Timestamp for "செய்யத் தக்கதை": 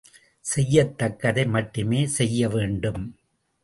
0.45-1.45